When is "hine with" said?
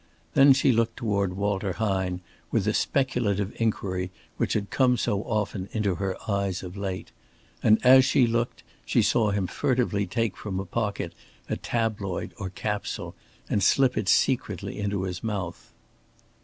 1.73-2.63